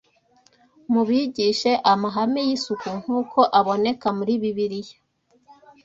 Mubigishe 0.91 1.71
amahame 1.91 2.41
y’isuku 2.47 2.87
nk’uko 3.01 3.39
aboneka 3.59 4.07
muri 4.17 4.33
Bibiliya. 4.41 4.95